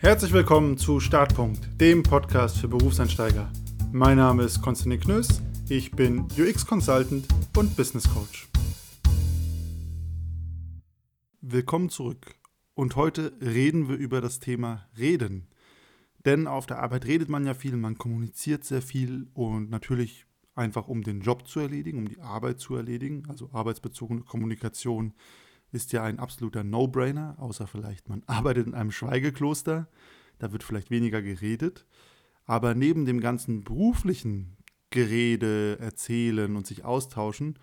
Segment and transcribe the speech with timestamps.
[0.00, 3.50] Herzlich willkommen zu Startpunkt, dem Podcast für Berufseinsteiger.
[3.90, 8.48] Mein Name ist Konstantin Knöss, ich bin UX-Consultant und Business Coach.
[11.40, 12.36] Willkommen zurück
[12.74, 15.48] und heute reden wir über das Thema Reden.
[16.24, 20.86] Denn auf der Arbeit redet man ja viel, man kommuniziert sehr viel und natürlich einfach
[20.86, 25.14] um den Job zu erledigen, um die Arbeit zu erledigen, also arbeitsbezogene Kommunikation
[25.72, 29.88] ist ja ein absoluter No-Brainer, außer vielleicht man arbeitet in einem Schweigekloster,
[30.38, 31.86] da wird vielleicht weniger geredet.
[32.44, 34.56] Aber neben dem ganzen beruflichen
[34.90, 37.58] Gerede, Erzählen und sich austauschen,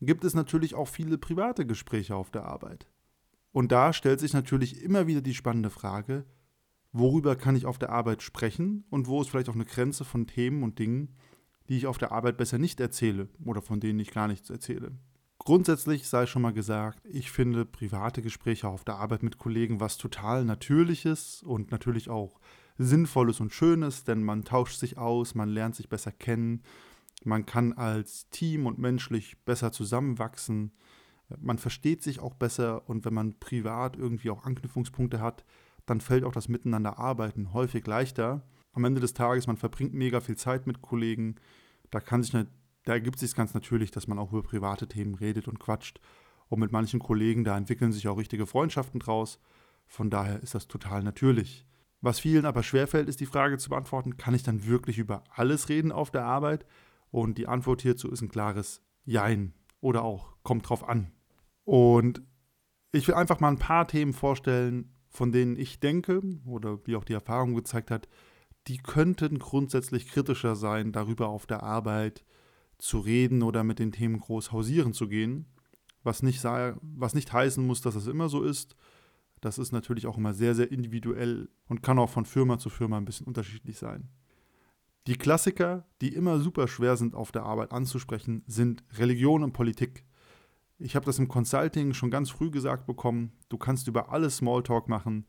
[0.00, 2.88] gibt es natürlich auch viele private Gespräche auf der Arbeit.
[3.52, 6.26] Und da stellt sich natürlich immer wieder die spannende Frage,
[6.92, 10.26] worüber kann ich auf der Arbeit sprechen und wo ist vielleicht auch eine Grenze von
[10.26, 11.14] Themen und Dingen,
[11.68, 14.92] die ich auf der Arbeit besser nicht erzähle oder von denen ich gar nichts erzähle.
[15.46, 19.96] Grundsätzlich sei schon mal gesagt, ich finde private Gespräche auf der Arbeit mit Kollegen was
[19.96, 22.40] total Natürliches und natürlich auch
[22.78, 26.64] Sinnvolles und Schönes, denn man tauscht sich aus, man lernt sich besser kennen,
[27.22, 30.72] man kann als Team und menschlich besser zusammenwachsen,
[31.38, 35.44] man versteht sich auch besser und wenn man privat irgendwie auch Anknüpfungspunkte hat,
[35.86, 38.42] dann fällt auch das Miteinander arbeiten häufig leichter.
[38.72, 41.36] Am Ende des Tages, man verbringt mega viel Zeit mit Kollegen,
[41.92, 42.48] da kann sich eine
[42.86, 46.00] da ergibt sich ganz natürlich, dass man auch über private Themen redet und quatscht.
[46.48, 49.40] Und mit manchen Kollegen, da entwickeln sich auch richtige Freundschaften draus.
[49.86, 51.66] Von daher ist das total natürlich.
[52.00, 55.68] Was vielen aber schwerfällt, ist die Frage zu beantworten, kann ich dann wirklich über alles
[55.68, 56.64] reden auf der Arbeit?
[57.10, 61.10] Und die Antwort hierzu ist ein klares Jein oder auch kommt drauf an.
[61.64, 62.22] Und
[62.92, 67.04] ich will einfach mal ein paar Themen vorstellen, von denen ich denke oder wie auch
[67.04, 68.08] die Erfahrung gezeigt hat,
[68.68, 72.24] die könnten grundsätzlich kritischer sein, darüber auf der Arbeit
[72.78, 75.46] zu reden oder mit den Themen groß hausieren zu gehen.
[76.02, 78.76] Was nicht, was nicht heißen muss, dass es immer so ist.
[79.40, 82.96] Das ist natürlich auch immer sehr, sehr individuell und kann auch von Firma zu Firma
[82.96, 84.08] ein bisschen unterschiedlich sein.
[85.06, 90.04] Die Klassiker, die immer super schwer sind auf der Arbeit anzusprechen, sind Religion und Politik.
[90.78, 94.88] Ich habe das im Consulting schon ganz früh gesagt bekommen, du kannst über alles Smalltalk
[94.88, 95.26] machen,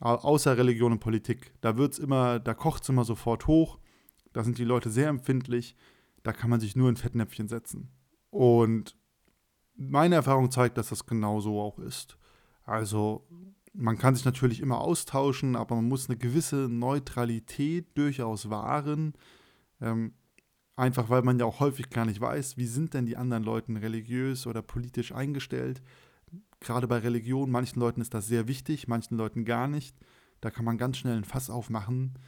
[0.00, 1.52] außer Religion und Politik.
[1.60, 3.78] Da wird's immer, da kocht es immer sofort hoch,
[4.32, 5.76] da sind die Leute sehr empfindlich,
[6.28, 7.88] da kann man sich nur in Fettnäpfchen setzen.
[8.28, 8.94] Und
[9.74, 12.18] meine Erfahrung zeigt, dass das genau so auch ist.
[12.64, 13.26] Also
[13.72, 19.14] man kann sich natürlich immer austauschen, aber man muss eine gewisse Neutralität durchaus wahren.
[19.80, 20.12] Ähm,
[20.76, 23.72] einfach weil man ja auch häufig gar nicht weiß, wie sind denn die anderen Leute
[23.80, 25.80] religiös oder politisch eingestellt.
[26.60, 29.96] Gerade bei Religion, manchen Leuten ist das sehr wichtig, manchen Leuten gar nicht.
[30.42, 32.18] Da kann man ganz schnell ein Fass aufmachen,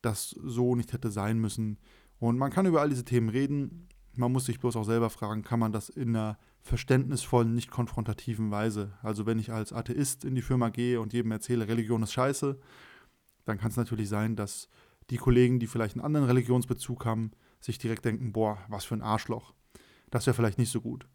[0.00, 1.78] das so nicht hätte sein müssen.
[2.18, 3.88] Und man kann über all diese Themen reden.
[4.14, 8.50] Man muss sich bloß auch selber fragen, kann man das in einer verständnisvollen, nicht konfrontativen
[8.50, 8.92] Weise.
[9.02, 12.58] Also wenn ich als Atheist in die Firma gehe und jedem erzähle, Religion ist scheiße,
[13.44, 14.68] dann kann es natürlich sein, dass
[15.10, 17.30] die Kollegen, die vielleicht einen anderen Religionsbezug haben,
[17.60, 19.54] sich direkt denken, boah, was für ein Arschloch.
[20.10, 21.06] Das wäre vielleicht nicht so gut.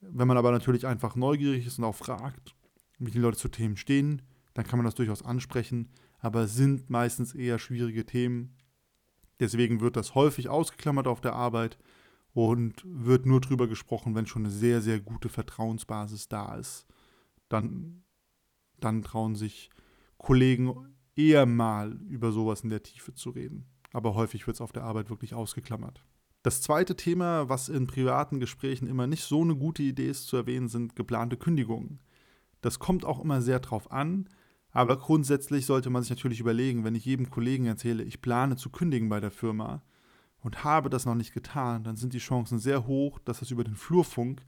[0.00, 2.54] Wenn man aber natürlich einfach neugierig ist und auch fragt,
[2.98, 4.22] wie die Leute zu Themen stehen,
[4.54, 8.56] dann kann man das durchaus ansprechen, aber sind meistens eher schwierige Themen,
[9.40, 11.78] Deswegen wird das häufig ausgeklammert auf der Arbeit
[12.32, 16.86] und wird nur drüber gesprochen, wenn schon eine sehr, sehr gute Vertrauensbasis da ist.
[17.48, 18.04] Dann,
[18.78, 19.70] dann trauen sich
[20.18, 23.66] Kollegen eher mal über sowas in der Tiefe zu reden.
[23.92, 26.04] Aber häufig wird es auf der Arbeit wirklich ausgeklammert.
[26.42, 30.36] Das zweite Thema, was in privaten Gesprächen immer nicht so eine gute Idee ist zu
[30.36, 32.00] erwähnen, sind geplante Kündigungen.
[32.60, 34.28] Das kommt auch immer sehr drauf an,
[34.72, 38.70] aber grundsätzlich sollte man sich natürlich überlegen, wenn ich jedem Kollegen erzähle, ich plane zu
[38.70, 39.82] kündigen bei der Firma
[40.42, 43.64] und habe das noch nicht getan, dann sind die Chancen sehr hoch, dass das über
[43.64, 44.42] den Flurfunk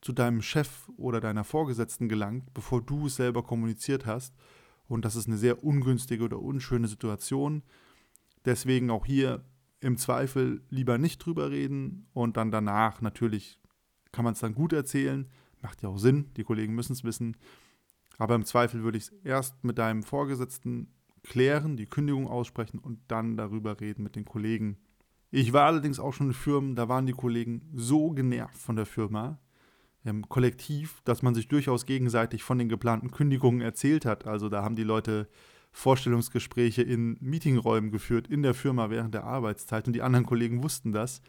[0.00, 4.34] zu deinem Chef oder deiner Vorgesetzten gelangt, bevor du es selber kommuniziert hast.
[4.86, 7.62] Und das ist eine sehr ungünstige oder unschöne Situation.
[8.44, 9.44] Deswegen auch hier
[9.80, 13.60] im Zweifel lieber nicht drüber reden und dann danach natürlich
[14.12, 15.30] kann man es dann gut erzählen.
[15.62, 17.36] Macht ja auch Sinn, die Kollegen müssen es wissen.
[18.18, 20.88] Aber im Zweifel würde ich es erst mit deinem Vorgesetzten
[21.22, 24.76] klären, die Kündigung aussprechen und dann darüber reden mit den Kollegen.
[25.30, 28.86] Ich war allerdings auch schon in Firmen, da waren die Kollegen so genervt von der
[28.86, 29.38] Firma,
[30.04, 34.26] im Kollektiv, dass man sich durchaus gegenseitig von den geplanten Kündigungen erzählt hat.
[34.26, 35.28] Also da haben die Leute
[35.72, 40.92] Vorstellungsgespräche in Meetingräumen geführt in der Firma während der Arbeitszeit und die anderen Kollegen wussten
[40.92, 41.20] das.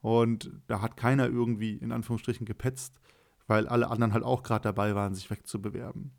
[0.00, 2.98] Und da hat keiner irgendwie in Anführungsstrichen gepetzt,
[3.46, 6.12] weil alle anderen halt auch gerade dabei waren, sich wegzubewerben.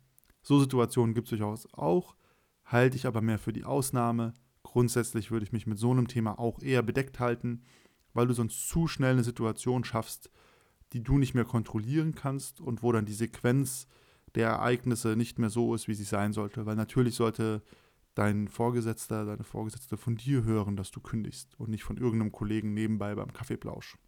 [0.46, 2.14] So Situationen gibt es durchaus auch,
[2.64, 4.32] halte ich aber mehr für die Ausnahme.
[4.62, 7.64] Grundsätzlich würde ich mich mit so einem Thema auch eher bedeckt halten,
[8.14, 10.30] weil du sonst zu schnell eine Situation schaffst,
[10.92, 13.88] die du nicht mehr kontrollieren kannst und wo dann die Sequenz
[14.36, 16.64] der Ereignisse nicht mehr so ist, wie sie sein sollte.
[16.64, 17.60] Weil natürlich sollte
[18.14, 22.72] dein Vorgesetzter, deine Vorgesetzte von dir hören, dass du kündigst und nicht von irgendeinem Kollegen
[22.72, 23.98] nebenbei beim Kaffeeplausch.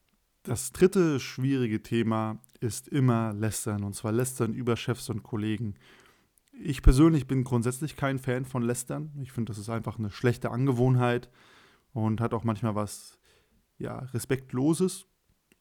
[0.45, 5.75] Das dritte schwierige Thema ist immer Lästern, und zwar Lästern über Chefs und Kollegen.
[6.61, 9.13] Ich persönlich bin grundsätzlich kein Fan von Lästern.
[9.23, 11.31] Ich finde, das ist einfach eine schlechte Angewohnheit
[11.93, 13.19] und hat auch manchmal was
[13.79, 15.07] ja, Respektloses.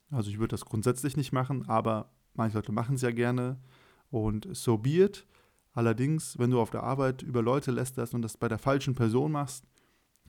[0.10, 3.60] Also ich würde das grundsätzlich nicht machen, aber manche Leute machen es ja gerne
[4.10, 5.28] und so be it.
[5.74, 9.32] Allerdings, wenn du auf der Arbeit über Leute lästerst und das bei der falschen Person
[9.32, 9.68] machst,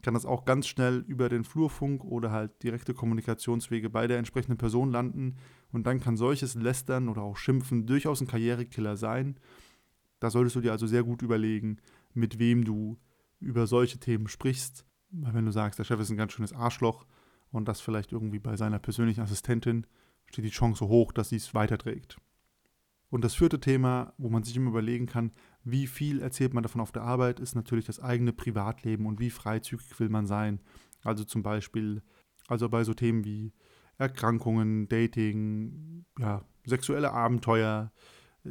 [0.02, 4.58] kann das auch ganz schnell über den Flurfunk oder halt direkte Kommunikationswege bei der entsprechenden
[4.58, 5.36] Person landen.
[5.72, 9.38] Und dann kann solches Lästern oder auch Schimpfen durchaus ein Karrierekiller sein.
[10.20, 11.78] Da solltest du dir also sehr gut überlegen,
[12.14, 12.98] mit wem du
[13.40, 14.84] über solche Themen sprichst.
[15.10, 17.06] Weil wenn du sagst, der Chef ist ein ganz schönes Arschloch
[17.50, 19.86] und das vielleicht irgendwie bei seiner persönlichen Assistentin,
[20.26, 22.18] steht die Chance hoch, dass sie es weiterträgt.
[23.10, 25.32] Und das vierte Thema, wo man sich immer überlegen kann,
[25.64, 29.30] wie viel erzählt man davon auf der Arbeit, ist natürlich das eigene Privatleben und wie
[29.30, 30.60] freizügig will man sein.
[31.02, 32.02] Also zum Beispiel,
[32.48, 33.54] also bei so Themen wie
[33.96, 37.92] Erkrankungen, Dating, ja, sexuelle Abenteuer,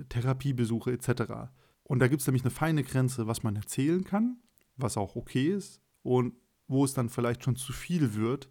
[0.05, 1.49] Therapiebesuche etc.
[1.83, 4.37] Und da gibt es nämlich eine feine Grenze, was man erzählen kann,
[4.75, 6.33] was auch okay ist und
[6.67, 8.49] wo es dann vielleicht schon zu viel wird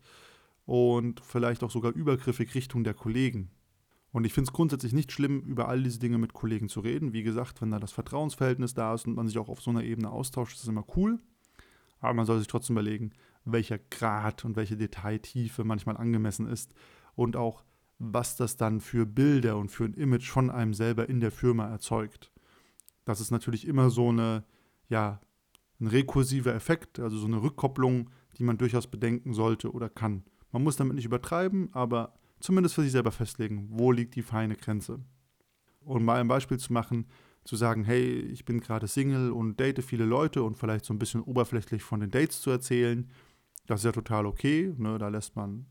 [0.64, 3.50] und vielleicht auch sogar übergriffig Richtung der Kollegen.
[4.10, 7.12] Und ich finde es grundsätzlich nicht schlimm, über all diese Dinge mit Kollegen zu reden.
[7.12, 9.84] Wie gesagt, wenn da das Vertrauensverhältnis da ist und man sich auch auf so einer
[9.84, 11.20] Ebene austauscht, ist das immer cool.
[12.00, 13.12] Aber man soll sich trotzdem überlegen,
[13.44, 16.74] welcher Grad und welche Detailtiefe manchmal angemessen ist
[17.14, 17.62] und auch,
[17.98, 21.68] was das dann für Bilder und für ein Image von einem selber in der Firma
[21.68, 22.30] erzeugt.
[23.04, 24.44] Das ist natürlich immer so eine,
[24.88, 25.20] ja,
[25.80, 30.24] ein rekursiver Effekt, also so eine Rückkopplung, die man durchaus bedenken sollte oder kann.
[30.52, 34.56] Man muss damit nicht übertreiben, aber zumindest für sich selber festlegen, wo liegt die feine
[34.56, 35.00] Grenze.
[35.80, 37.06] Und mal ein Beispiel zu machen,
[37.44, 40.98] zu sagen, hey, ich bin gerade Single und date viele Leute und vielleicht so ein
[40.98, 43.08] bisschen oberflächlich von den Dates zu erzählen,
[43.66, 44.74] das ist ja total okay.
[44.76, 44.98] Ne?
[44.98, 45.66] Da lässt man,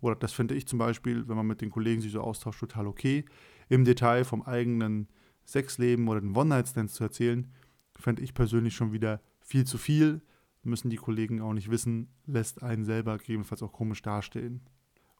[0.00, 2.86] oder das finde ich zum Beispiel, wenn man mit den Kollegen sich so austauscht, total
[2.86, 3.24] okay.
[3.68, 5.08] Im Detail vom eigenen
[5.46, 7.52] Sexleben oder den One-Night-Stands zu erzählen,
[7.98, 10.22] fände ich persönlich schon wieder viel zu viel.
[10.62, 14.60] Müssen die Kollegen auch nicht wissen, lässt einen selber gegebenenfalls auch komisch dastehen.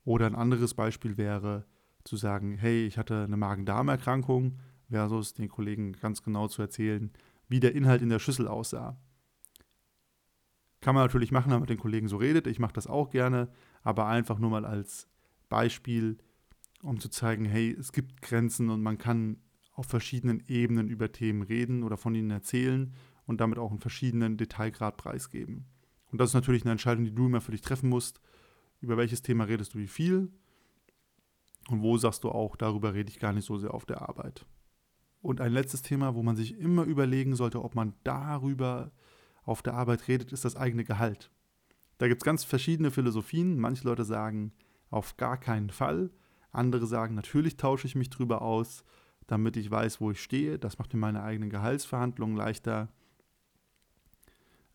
[0.05, 1.67] Oder ein anderes Beispiel wäre
[2.05, 4.59] zu sagen, hey, ich hatte eine Magen-Darm-Erkrankung,
[4.91, 7.11] versus den Kollegen ganz genau zu erzählen,
[7.49, 8.99] wie der Inhalt in der Schüssel aussah.
[10.81, 12.47] Kann man natürlich machen, wenn man mit den Kollegen so redet.
[12.47, 13.49] Ich mache das auch gerne,
[13.83, 15.09] aber einfach nur mal als
[15.49, 16.19] Beispiel,
[16.83, 19.39] um zu zeigen, hey, es gibt Grenzen und man kann
[19.75, 22.95] auf verschiedenen Ebenen über Themen reden oder von ihnen erzählen
[23.27, 25.67] und damit auch einen verschiedenen Detailgrad preisgeben.
[26.11, 28.21] Und das ist natürlich eine Entscheidung, die du immer für dich treffen musst
[28.81, 30.33] über welches Thema redest du wie viel
[31.69, 34.47] und wo sagst du auch, darüber rede ich gar nicht so sehr auf der Arbeit.
[35.23, 38.91] Und ein letztes Thema, wo man sich immer überlegen sollte, ob man darüber
[39.45, 41.31] auf der Arbeit redet, ist das eigene Gehalt.
[41.99, 43.59] Da gibt es ganz verschiedene Philosophien.
[43.59, 44.53] Manche Leute sagen,
[44.91, 46.11] auf gar keinen Fall.
[46.51, 48.85] Andere sagen, natürlich tausche ich mich drüber aus,
[49.27, 50.59] damit ich weiß, wo ich stehe.
[50.59, 52.89] Das macht mir meine eigenen Gehaltsverhandlungen leichter.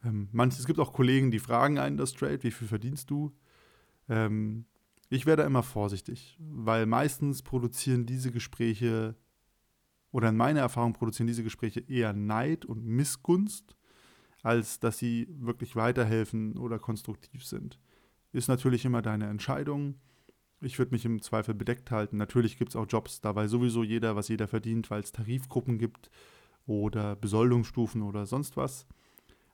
[0.03, 3.35] Ähm, manche, es gibt auch Kollegen, die fragen einen das straight, wie viel verdienst du?
[4.07, 4.65] Ähm,
[5.09, 9.15] ich werde immer vorsichtig, weil meistens produzieren diese Gespräche
[10.11, 13.75] oder in meiner Erfahrung produzieren diese Gespräche eher Neid und Missgunst,
[14.45, 17.79] als dass sie wirklich weiterhelfen oder konstruktiv sind.
[18.31, 19.95] Ist natürlich immer deine Entscheidung.
[20.61, 22.17] Ich würde mich im Zweifel bedeckt halten.
[22.17, 25.79] Natürlich gibt es auch Jobs, da weiß sowieso jeder, was jeder verdient, weil es Tarifgruppen
[25.79, 26.11] gibt
[26.67, 28.85] oder Besoldungsstufen oder sonst was.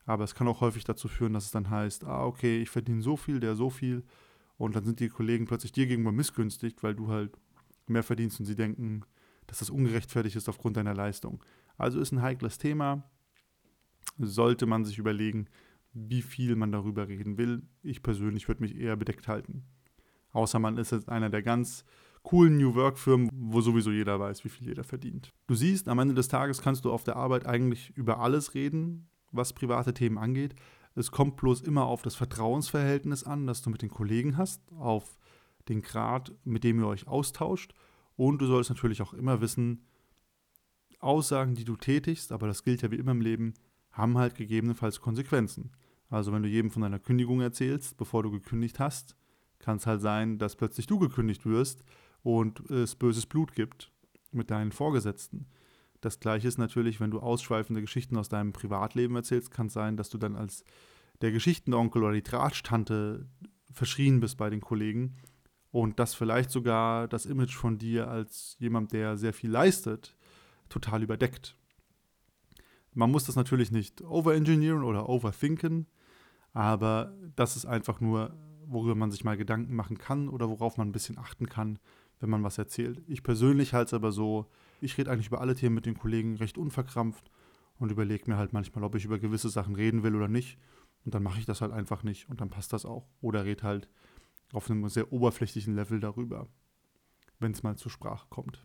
[0.06, 3.01] Aber es kann auch häufig dazu führen, dass es dann heißt, ah, okay, ich verdiene
[3.01, 4.04] so viel, der so viel
[4.58, 7.32] und dann sind die Kollegen plötzlich dir gegenüber missgünstigt, weil du halt
[7.88, 9.04] mehr verdienst und sie denken,
[9.48, 11.42] dass das ungerechtfertigt ist aufgrund deiner Leistung.
[11.77, 13.10] Also ist ein heikles Thema.
[14.24, 15.48] Sollte man sich überlegen,
[15.94, 17.63] wie viel man darüber reden will.
[17.84, 19.63] Ich persönlich würde mich eher bedeckt halten.
[20.32, 21.84] Außer man ist jetzt einer der ganz
[22.24, 25.34] coolen New Work-Firmen, wo sowieso jeder weiß, wie viel jeder verdient.
[25.48, 29.10] Du siehst, am Ende des Tages kannst du auf der Arbeit eigentlich über alles reden,
[29.32, 30.56] was private Themen angeht.
[30.96, 35.18] Es kommt bloß immer auf das Vertrauensverhältnis an, das du mit den Kollegen hast, auf
[35.68, 37.74] den Grad, mit dem ihr euch austauscht.
[38.16, 39.86] Und du sollst natürlich auch immer wissen,
[41.00, 43.54] Aussagen, die du tätigst, aber das gilt ja wie immer im Leben,
[43.91, 45.71] haben halt gegebenenfalls Konsequenzen.
[46.10, 49.15] Also wenn du jedem von deiner Kündigung erzählst, bevor du gekündigt hast,
[49.60, 51.83] kann es halt sein, dass plötzlich du gekündigt wirst
[52.24, 53.91] und es böses Blut gibt
[54.31, 55.48] mit deinen Vorgesetzten.
[56.01, 59.98] Das gleiche ist natürlich, wenn du ausschweifende Geschichten aus deinem Privatleben erzählst, kann es sein,
[59.98, 60.63] dass du dann als
[61.21, 63.27] der Geschichtenonkel oder die Tratsch-Tante
[63.71, 65.17] verschrien bist bei den Kollegen
[65.69, 70.15] und das vielleicht sogar das Image von dir als jemand, der sehr viel leistet,
[70.69, 71.55] total überdeckt.
[72.93, 75.88] Man muss das natürlich nicht overengineeren oder overthinken,
[76.53, 80.89] aber das ist einfach nur, worüber man sich mal Gedanken machen kann oder worauf man
[80.89, 81.79] ein bisschen achten kann,
[82.19, 83.01] wenn man was erzählt.
[83.07, 84.48] Ich persönlich halte es aber so,
[84.81, 87.31] ich rede eigentlich über alle Themen mit den Kollegen recht unverkrampft
[87.77, 90.57] und überlege mir halt manchmal, ob ich über gewisse Sachen reden will oder nicht.
[91.03, 93.07] Und dann mache ich das halt einfach nicht und dann passt das auch.
[93.21, 93.89] Oder rede halt
[94.53, 96.48] auf einem sehr oberflächlichen Level darüber,
[97.39, 98.63] wenn es mal zur Sprache kommt.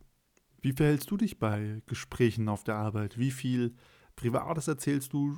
[0.60, 3.18] Wie verhältst du dich bei Gesprächen auf der Arbeit?
[3.18, 3.74] Wie viel
[4.16, 5.36] Privates erzählst du?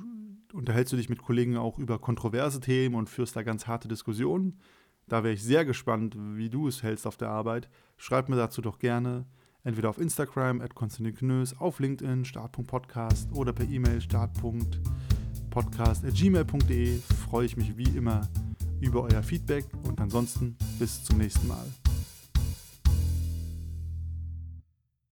[0.53, 4.59] Unterhältst du dich mit Kollegen auch über kontroverse Themen und führst da ganz harte Diskussionen?
[5.07, 7.69] Da wäre ich sehr gespannt, wie du es hältst auf der Arbeit.
[7.97, 9.25] Schreib mir dazu doch gerne
[9.63, 16.99] entweder auf Instagram at Knös, auf LinkedIn start.podcast oder per E-Mail start.podcast.gmail.de.
[17.29, 18.27] Freue ich mich wie immer
[18.79, 21.65] über euer Feedback und ansonsten bis zum nächsten Mal.